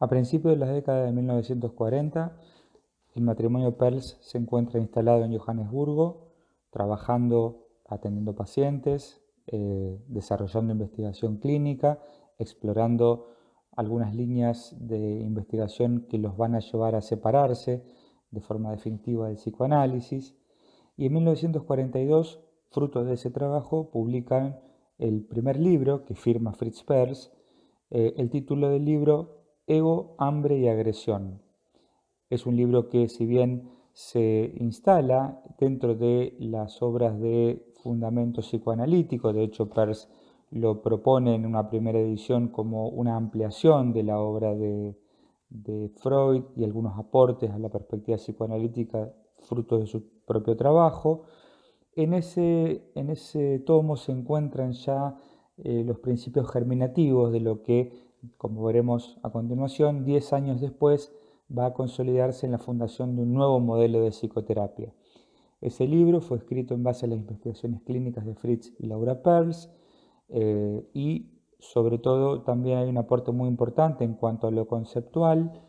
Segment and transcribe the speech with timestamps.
[0.00, 2.36] A principios de la década de 1940,
[3.14, 6.28] el matrimonio Perls se encuentra instalado en Johannesburgo,
[6.70, 11.98] trabajando, atendiendo pacientes, eh, desarrollando investigación clínica,
[12.38, 13.34] explorando
[13.74, 17.82] algunas líneas de investigación que los van a llevar a separarse
[18.30, 20.36] de forma definitiva del psicoanálisis.
[20.96, 22.40] Y en 1942,
[22.70, 24.60] fruto de ese trabajo, publican
[24.98, 27.32] el primer libro que firma Fritz Perls.
[27.90, 29.37] Eh, el título del libro
[29.68, 31.42] Ego, hambre y agresión.
[32.30, 39.30] Es un libro que si bien se instala dentro de las obras de fundamento psicoanalítico,
[39.34, 40.08] de hecho Peirce
[40.50, 44.96] lo propone en una primera edición como una ampliación de la obra de,
[45.96, 51.24] Freud y algunos aportes a la perspectiva psicoanalítica fruto de su propio trabajo.
[51.94, 55.18] En ese, en ese tomo se encuentran ya
[55.58, 61.12] eh, los principios germinativos de lo que como veremos a continuación, 10 años después
[61.56, 64.92] va a consolidarse en la fundación de un nuevo modelo de psicoterapia.
[65.60, 69.70] Ese libro fue escrito en base a las investigaciones clínicas de Fritz y Laura Perls
[70.28, 75.60] eh, y sobre todo también hay un aporte muy importante en cuanto a lo conceptual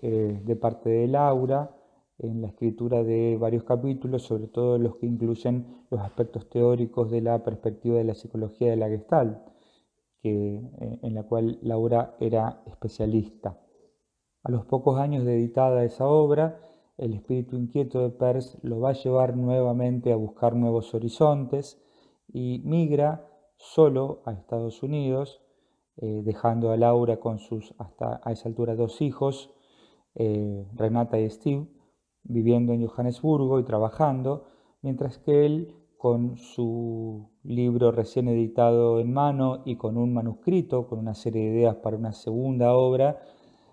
[0.00, 1.74] eh, de parte de Laura
[2.18, 7.20] en la escritura de varios capítulos, sobre todo los que incluyen los aspectos teóricos de
[7.20, 9.38] la perspectiva de la psicología de la Gestalt.
[10.24, 13.58] Eh, en la cual Laura era especialista.
[14.44, 16.60] A los pocos años de editada esa obra,
[16.96, 21.82] el espíritu inquieto de Peirce lo va a llevar nuevamente a buscar nuevos horizontes
[22.28, 25.42] y migra solo a Estados Unidos,
[25.96, 29.52] eh, dejando a Laura con sus hasta a esa altura dos hijos,
[30.14, 31.66] eh, Renata y Steve,
[32.22, 34.46] viviendo en Johannesburgo y trabajando,
[34.82, 40.98] mientras que él con su libro recién editado en mano y con un manuscrito, con
[40.98, 43.22] una serie de ideas para una segunda obra,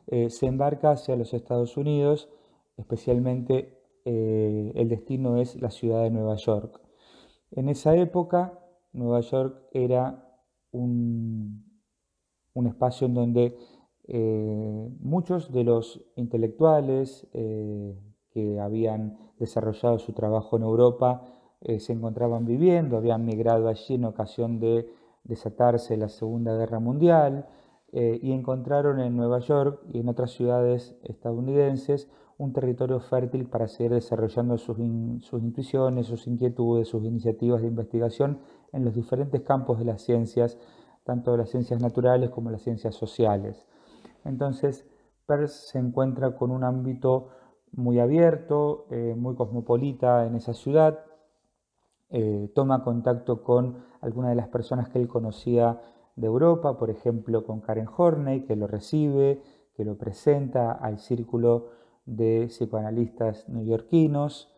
[0.08, 2.30] eh, se embarca hacia los Estados Unidos,
[2.78, 6.82] especialmente eh, el destino es la ciudad de Nueva York.
[7.52, 8.60] En esa época,
[8.92, 10.26] Nueva York era
[10.72, 11.64] un,
[12.54, 13.56] un espacio en donde
[14.08, 22.46] eh, muchos de los intelectuales que habían desarrollado su trabajo en Europa eh, se encontraban
[22.46, 24.90] viviendo, habían migrado allí en ocasión de
[25.24, 27.48] desatarse la Segunda Guerra Mundial
[27.92, 33.68] eh, y encontraron en Nueva York y en otras ciudades estadounidenses un territorio fértil para
[33.68, 34.78] seguir desarrollando sus,
[35.22, 38.40] sus intuiciones, sus inquietudes, sus iniciativas de investigación
[38.72, 40.58] en los diferentes campos de las ciencias,
[41.04, 43.68] tanto de las ciencias naturales como las ciencias sociales.
[44.24, 44.86] Entonces,
[45.26, 47.30] Peirce se encuentra con un ámbito
[47.74, 51.00] muy abierto, eh, muy cosmopolita en esa ciudad,
[52.10, 55.80] eh, toma contacto con algunas de las personas que él conocía
[56.16, 59.42] de Europa, por ejemplo con Karen Horney, que lo recibe,
[59.74, 61.70] que lo presenta al círculo
[62.06, 64.54] de psicoanalistas neoyorquinos.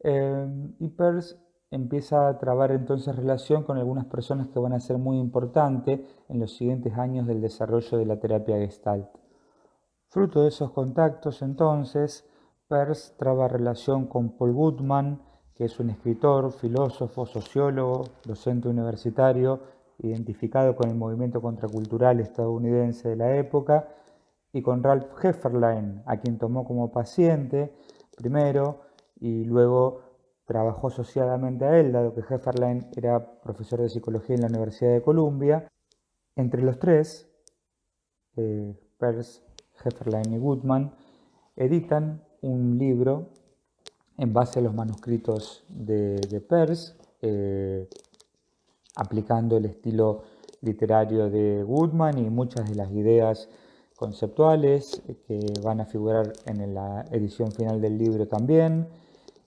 [0.00, 1.36] Eh, y Peirce
[1.70, 6.40] empieza a trabar entonces relación con algunas personas que van a ser muy importantes en
[6.40, 9.08] los siguientes años del desarrollo de la terapia gestalt.
[10.08, 12.28] Fruto de esos contactos entonces,
[12.68, 15.20] Peirce traba relación con Paul Goodman,
[15.60, 19.60] que es un escritor, filósofo, sociólogo, docente universitario,
[19.98, 23.86] identificado con el movimiento contracultural estadounidense de la época,
[24.54, 27.74] y con Ralph Hefferlein, a quien tomó como paciente
[28.16, 28.80] primero
[29.20, 30.00] y luego
[30.46, 35.02] trabajó asociadamente a él, dado que Hefferlein era profesor de psicología en la Universidad de
[35.02, 35.68] Columbia.
[36.36, 37.30] Entre los tres,
[38.34, 39.42] eh, Peirce,
[39.84, 40.94] Hefferlein y Goodman,
[41.54, 43.28] editan un libro
[44.20, 46.92] en base a los manuscritos de, de Peirce,
[47.22, 47.88] eh,
[48.94, 50.24] aplicando el estilo
[50.60, 53.48] literario de Woodman y muchas de las ideas
[53.96, 58.88] conceptuales que van a figurar en la edición final del libro también,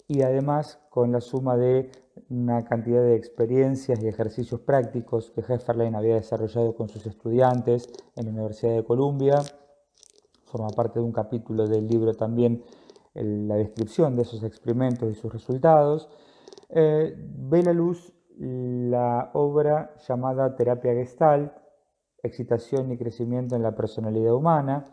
[0.07, 1.91] y además con la suma de
[2.29, 8.25] una cantidad de experiencias y ejercicios prácticos que Hefferlein había desarrollado con sus estudiantes en
[8.25, 9.35] la Universidad de Columbia.
[10.45, 12.63] Forma parte de un capítulo del libro también
[13.13, 16.09] la descripción de esos experimentos y sus resultados,
[16.69, 21.53] eh, ve la luz la obra llamada Terapia Gestalt,
[22.23, 24.85] Excitación y Crecimiento en la Personalidad Humana.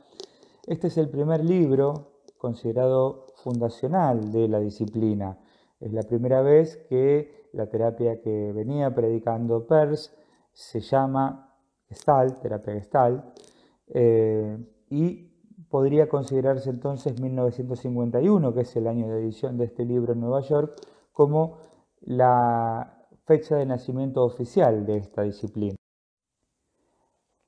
[0.66, 5.38] Este es el primer libro considerado fundacional de la disciplina.
[5.78, 10.10] Es la primera vez que la terapia que venía predicando Peirce
[10.52, 11.56] se llama
[11.88, 13.24] Gestalt, terapia Gestalt,
[13.88, 14.58] eh,
[14.90, 15.29] y
[15.70, 20.40] podría considerarse entonces 1951, que es el año de edición de este libro en Nueva
[20.40, 20.74] York,
[21.12, 21.58] como
[22.00, 25.76] la fecha de nacimiento oficial de esta disciplina.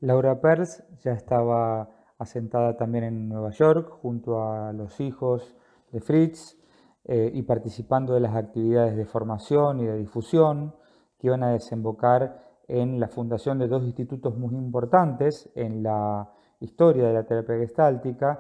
[0.01, 1.89] Laura Peirce ya estaba
[2.19, 5.57] asentada también en Nueva York junto a los hijos
[5.91, 6.57] de Fritz
[7.05, 10.75] eh, y participando de las actividades de formación y de difusión
[11.19, 16.33] que iban a desembocar en la fundación de dos institutos muy importantes en la
[16.63, 18.39] historia de la terapia gestáltica.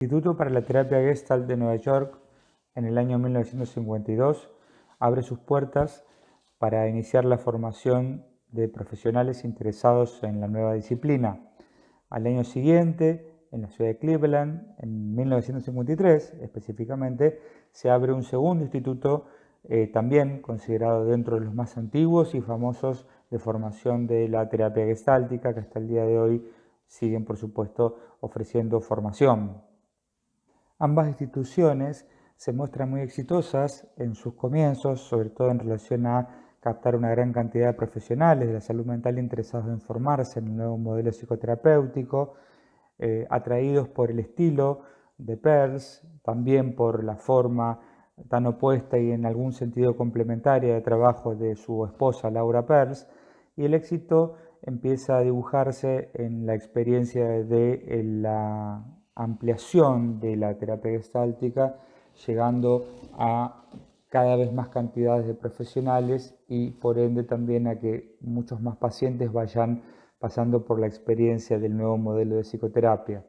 [0.00, 2.18] Instituto para la Terapia Gestalt de Nueva York
[2.74, 4.50] en el año 1952
[4.98, 6.04] abre sus puertas
[6.58, 11.40] para iniciar la formación de profesionales interesados en la nueva disciplina.
[12.10, 17.40] Al año siguiente, en la ciudad de Cleveland, en 1953 específicamente,
[17.72, 19.26] se abre un segundo instituto
[19.64, 24.84] eh, también considerado dentro de los más antiguos y famosos de formación de la terapia
[24.84, 26.44] gestáltica, que hasta el día de hoy
[26.86, 29.62] siguen, por supuesto, ofreciendo formación.
[30.78, 36.96] Ambas instituciones se muestran muy exitosas en sus comienzos, sobre todo en relación a captar
[36.96, 40.78] una gran cantidad de profesionales de la salud mental interesados en formarse en un nuevo
[40.78, 42.34] modelo psicoterapéutico,
[42.98, 44.80] eh, atraídos por el estilo
[45.18, 47.80] de Peirce, también por la forma
[48.28, 53.06] tan opuesta y en algún sentido complementaria de trabajo de su esposa Laura Peirce,
[53.56, 58.84] y el éxito empieza a dibujarse en la experiencia de la
[59.14, 61.76] ampliación de la terapia gestáltica,
[62.26, 63.66] llegando a
[64.08, 69.32] cada vez más cantidades de profesionales y por ende también a que muchos más pacientes
[69.32, 69.82] vayan
[70.18, 73.24] pasando por la experiencia del nuevo modelo de psicoterapia.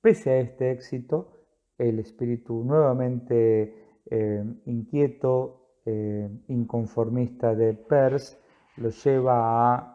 [0.00, 1.46] Pese a este éxito,
[1.78, 8.38] el espíritu nuevamente eh, inquieto, eh, inconformista de Peirce,
[8.76, 9.93] lo lleva a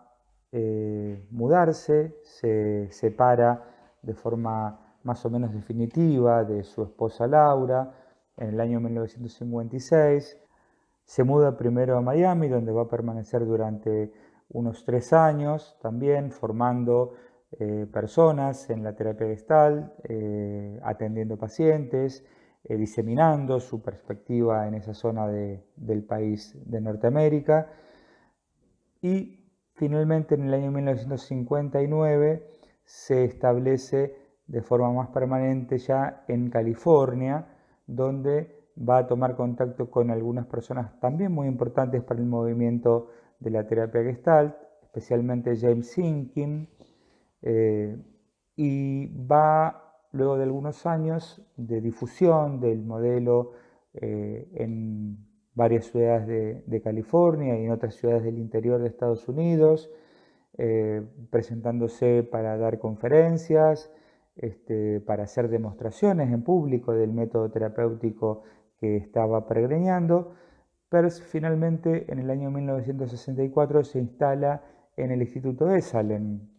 [0.51, 3.63] eh, mudarse, se separa
[4.01, 7.93] de forma más o menos definitiva de su esposa Laura
[8.37, 10.37] en el año 1956.
[11.03, 14.11] Se muda primero a Miami, donde va a permanecer durante
[14.49, 17.13] unos tres años también formando
[17.59, 22.23] eh, personas en la terapia gestal, eh, atendiendo pacientes,
[22.63, 27.71] eh, diseminando su perspectiva en esa zona del país de Norteamérica.
[29.01, 29.38] Y
[29.79, 32.45] finalmente en el año 1959
[32.83, 34.13] se establece
[34.45, 37.47] de forma más permanente ya en California,
[37.87, 43.07] donde va a tomar contacto con algunas personas también muy importantes para el movimiento
[43.39, 44.53] de la terapia gestalt,
[44.83, 46.67] especialmente James Sinkin,
[47.41, 47.97] eh,
[48.57, 53.53] y va luego de algunos años de difusión del modelo
[53.93, 56.27] eh, en varias ciudades
[56.65, 59.89] de, California y en otras ciudades del interior de Estados Unidos,
[60.57, 63.91] eh, presentándose para dar conferencias,
[64.35, 68.43] este, para hacer demostraciones en público del método terapéutico
[68.79, 70.33] que estaba pregreñando.
[70.89, 74.63] Peirce finalmente en el año 1964 se instala
[74.95, 76.49] en el Instituto Esalen.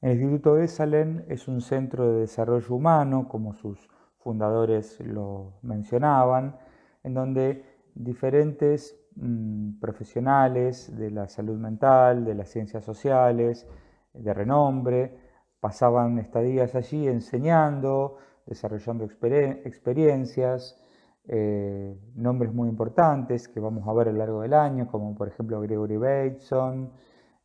[0.00, 3.88] El Instituto Esalen es un centro de desarrollo humano, como sus
[4.18, 6.56] fundadores lo mencionaban,
[7.04, 7.62] en donde
[7.94, 13.68] diferentes mm, profesionales de la salud mental, de las ciencias sociales,
[14.12, 15.16] de renombre,
[15.60, 18.16] pasaban estadías allí enseñando,
[18.46, 20.78] desarrollando experiencias,
[21.26, 25.28] eh, nombres muy importantes que vamos a ver a lo largo del año, como por
[25.28, 26.92] ejemplo Gregory Bateson,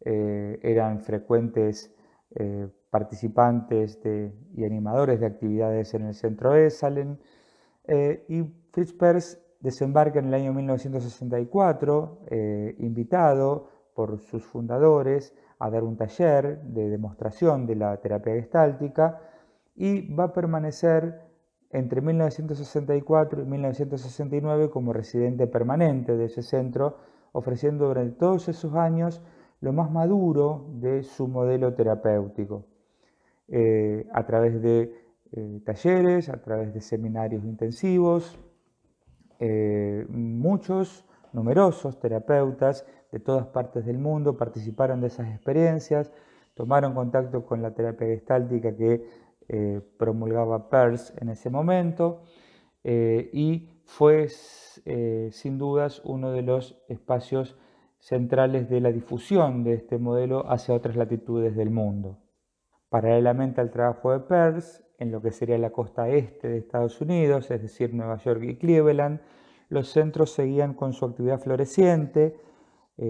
[0.04, 1.96] eh, eran frecuentes
[2.36, 4.00] eh, participantes
[4.54, 7.20] y animadores de actividades en el centro Esalen,
[8.28, 8.94] y Fritz
[9.60, 12.20] desembarca en el año 1964,
[12.78, 19.20] invitado por sus fundadores a dar un taller de demostración de la terapia gestáltica
[19.76, 21.22] y va a permanecer
[21.72, 26.98] entre 1964 y 1969 como residente permanente de ese centro,
[27.32, 29.22] ofreciendo durante todos esos años
[29.62, 32.66] lo más maduro de su modelo terapéutico,
[33.50, 34.94] eh, a través de
[35.32, 38.40] eh, talleres, a través de seminarios intensivos.
[39.40, 46.12] Eh, muchos, numerosos terapeutas de todas partes del mundo participaron de esas experiencias,
[46.54, 49.06] tomaron contacto con la terapia gestáltica que
[49.48, 52.22] eh, promulgaba Peirce en ese momento
[52.84, 57.58] eh, y fue sin dudas uno de los espacios
[57.98, 62.20] centrales de la difusión de este modelo hacia otras latitudes del mundo.
[62.90, 67.50] Paralelamente al trabajo de Peirce, en lo que sería la costa este de Estados Unidos,
[67.50, 69.22] es decir, Nueva York y Cleveland,
[69.70, 72.38] los centros seguían con su actividad floreciente,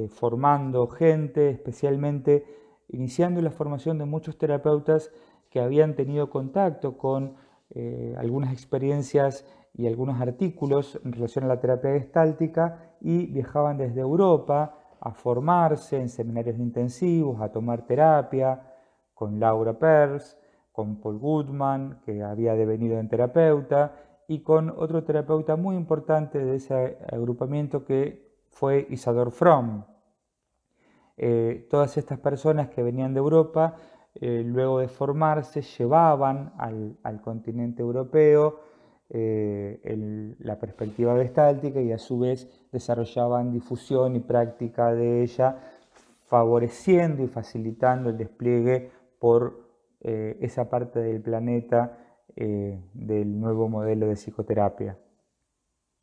[0.10, 2.46] formando gente, especialmente
[2.90, 5.12] iniciando la formación de muchos terapeutas
[5.50, 7.36] que habían tenido contacto con
[7.72, 14.02] eh, algunas experiencias y algunos artículos en relación a la terapia gestáltica y viajaban desde
[14.02, 18.62] Europa a formarse en seminarios intensivos, a tomar terapia
[19.14, 20.36] con Laura Peirce,
[20.80, 23.96] con Paul Goodman, que había devenido en terapeuta,
[24.30, 29.84] y con otro terapeuta muy importante de ese agrupamiento que fue Isador Fromm.
[31.18, 33.76] Eh, todas estas personas que venían de Europa,
[34.16, 38.62] eh, luego de formarse, llevaban al, continente europeo
[39.10, 45.58] eh, la perspectiva gestáltica y a su vez desarrollaban difusión y práctica de ella,
[46.24, 49.69] favoreciendo y facilitando el despliegue por
[50.02, 51.98] esa parte del planeta
[52.36, 54.98] del nuevo modelo de psicoterapia.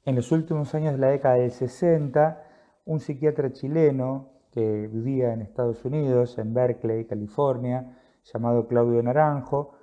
[0.05, 2.45] En los últimos años de la década del 60,
[2.85, 9.75] un psiquiatra chileno que vivía en Estados Unidos, en Berkeley, California, llamado Claudio Naranjo,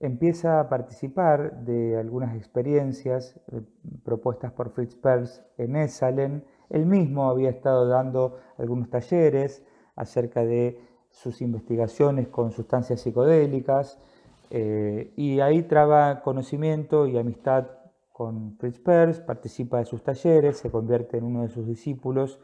[0.00, 3.62] empieza a participar de algunas experiencias eh,
[4.04, 6.44] propuestas por Fritz Perls en Esalen.
[6.70, 10.80] Él mismo había estado dando algunos talleres acerca de
[11.16, 13.98] sus investigaciones con sustancias psicodélicas
[14.50, 17.68] eh, y ahí traba conocimiento y amistad
[18.12, 22.38] con Fritz Perls, participa de sus talleres, se convierte en uno de sus discípulos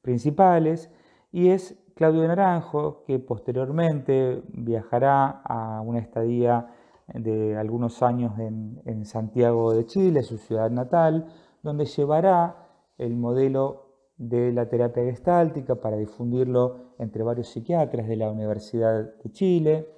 [0.00, 0.90] principales
[1.32, 6.70] y es Claudio Naranjo, que posteriormente viajará a una estadía
[7.12, 11.26] de algunos años en, Santiago de Chile, su ciudad natal,
[11.62, 12.56] donde llevará
[12.96, 13.83] el modelo
[14.16, 19.88] de la terapia gestáltica para difundirlo entre varios psiquiatras de la Universidad de Chile,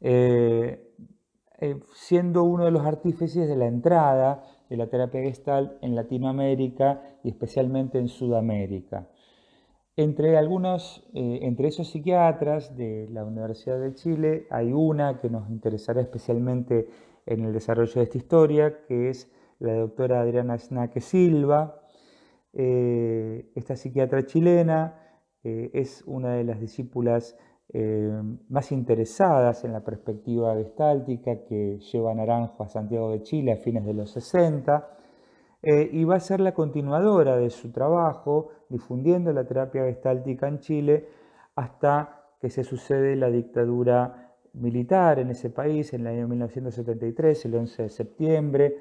[0.00, 0.92] eh,
[1.58, 7.18] eh, siendo uno de los artífices de la entrada de la terapia gestalt en Latinoamérica
[7.22, 9.08] y especialmente en Sudamérica.
[9.96, 15.48] Entre, algunos, eh, entre esos psiquiatras de la Universidad de Chile hay una que nos
[15.50, 16.88] interesará especialmente
[17.26, 21.83] en el desarrollo de esta historia, que es la doctora Adriana Snaque Silva.
[22.54, 24.94] Eh, esta psiquiatra chilena
[25.42, 27.36] eh, es una de las discípulas
[28.50, 33.84] más interesadas en la perspectiva gestáltica que lleva Naranjo a Santiago de Chile a fines
[33.84, 34.94] de los 60
[35.66, 40.58] eh, y va a ser la continuadora de su trabajo difundiendo la terapia gestáltica en
[40.58, 41.08] Chile
[41.54, 47.54] hasta que se sucede la dictadura militar en ese país en el año 1973, el
[47.54, 48.76] 11 de septiembre.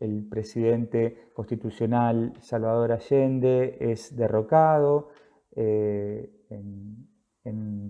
[0.00, 5.08] El presidente constitucional Salvador Allende es derrocado
[5.56, 7.08] eh, en,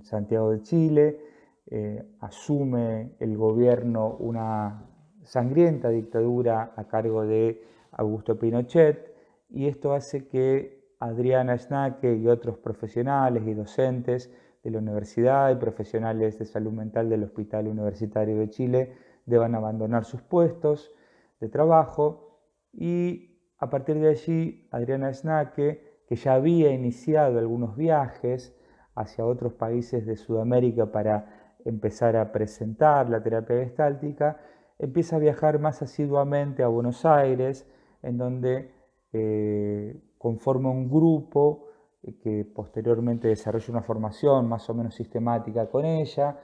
[0.05, 1.21] Santiago de Chile,
[1.67, 4.89] eh, asume el gobierno una
[5.25, 7.61] sangrienta dictadura a cargo de
[7.91, 9.13] Augusto Pinochet,
[9.51, 14.31] y esto hace que Adriana Schnaque y otros profesionales y docentes
[14.63, 18.93] de la universidad y profesionales de salud mental del Hospital Universitario de Chile
[19.27, 20.93] deban abandonar sus puestos
[21.41, 22.41] de trabajo.
[22.73, 28.57] Y a partir de allí Adriana Schnaque, que ya había iniciado algunos viajes
[28.95, 34.41] hacia otros países de Sudamérica para empezar a presentar la terapia gestáltica,
[34.79, 37.67] empieza a viajar más asiduamente a Buenos Aires,
[38.03, 38.73] en donde
[39.13, 41.69] eh, conforma un grupo
[42.03, 46.39] eh, que posteriormente desarrolla una formación más o menos sistemática con ella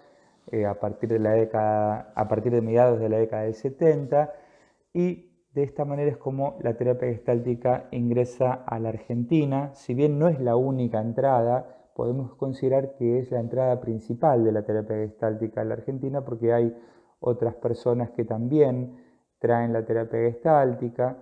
[0.51, 4.33] eh, a, partir de la década, a partir de mediados de la década del 70
[4.95, 9.75] y de esta manera es como la terapia gestáltica ingresa a la Argentina.
[9.75, 14.53] Si bien no es la única entrada, podemos considerar que es la entrada principal de
[14.53, 16.75] la terapia gestáltica a la Argentina porque hay
[17.21, 18.97] otras personas que también
[19.39, 21.19] traen la terapia gestáltica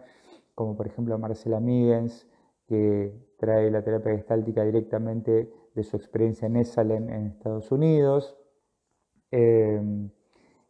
[0.54, 2.28] como por ejemplo Marcela Migens,
[2.66, 8.36] que trae la terapia gestáltica directamente de su experiencia en Esalen en Estados Unidos,
[9.30, 10.10] em,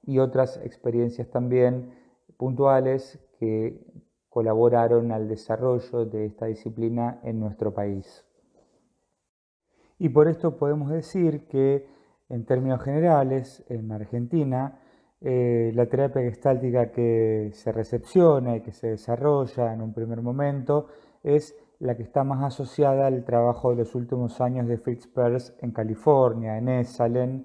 [0.04, 1.90] y otras experiencias también
[2.36, 3.80] puntuales que
[4.28, 8.24] colaboraron al desarrollo de esta disciplina en nuestro país.
[9.98, 11.86] Y por esto podemos decir que
[12.28, 14.80] en términos generales, en Argentina,
[15.20, 20.88] eh, la terapia gestáltica que se recepciona y que se desarrolla en un primer momento
[21.22, 25.54] es la que está más asociada al trabajo de los últimos años de Fritz Perls
[25.60, 27.44] en California, en Esalen,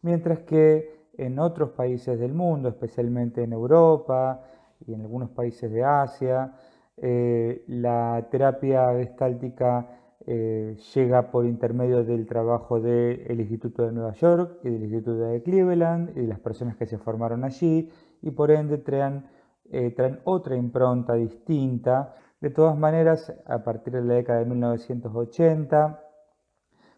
[0.00, 4.42] mientras que en otros países del mundo, especialmente en Europa
[4.86, 6.54] y en algunos países de Asia,
[6.96, 9.88] eh, la terapia gestáltica
[10.24, 15.42] eh, llega por intermedio del trabajo del Instituto de Nueva York y del Instituto de
[15.42, 17.90] Cleveland y de las personas que se formaron allí
[18.20, 19.24] y por ende traen,
[19.70, 22.14] eh, traen otra impronta distinta.
[22.40, 26.00] De todas maneras, a partir de la década de 1980,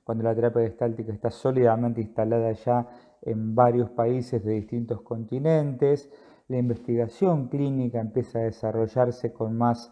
[0.04, 2.86] cuando la terapia gestáltica está sólidamente instalada ya
[3.22, 6.10] en varios países de distintos continentes,
[6.48, 9.90] la investigación clínica empieza a desarrollarse con más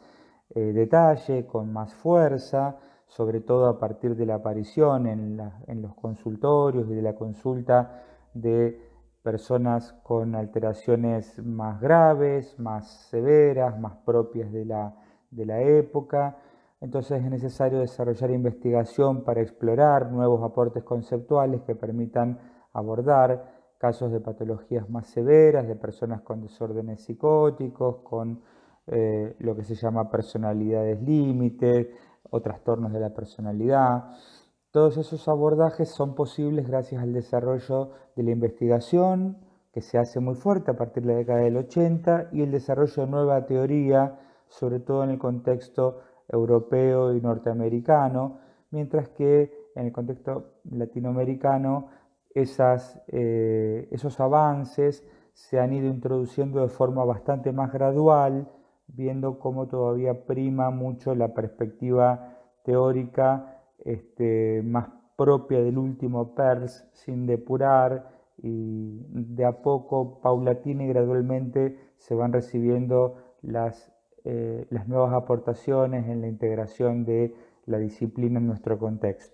[0.55, 6.89] eh, detalle, con más fuerza, sobre todo a partir de la aparición en, los consultorios
[6.91, 8.03] y de la consulta
[8.35, 8.79] de
[9.23, 14.95] personas con alteraciones más graves, más severas, más propias de la,
[15.31, 16.37] de la época.
[16.83, 22.41] Entonces es necesario desarrollar investigación para explorar nuevos aportes conceptuales que permitan
[22.73, 28.43] abordar casos de patologías más severas, de personas con desórdenes psicóticos, con
[28.89, 31.87] eh, lo que se llama personalidades límites
[32.31, 34.17] o trastornos de la personalidad.
[34.73, 39.39] Todos esos abordajes son posibles gracias al desarrollo de la investigación,
[39.73, 43.05] que se hace muy fuerte a partir de la década del 80, y el desarrollo
[43.05, 48.39] de nueva teoría, sobre todo en el contexto europeo y norteamericano,
[48.71, 51.89] mientras que en el contexto latinoamericano
[52.35, 58.49] eh, esos avances se han ido introduciendo de forma bastante más gradual,
[58.87, 67.27] viendo cómo todavía prima mucho la perspectiva teórica este, más propia del último PERS, sin
[67.27, 73.92] depurar, y de a poco, paulatina y gradualmente se van recibiendo las,
[74.25, 77.35] eh, las nuevas aportaciones en la integración de
[77.67, 79.31] la disciplina en nuestro contexto.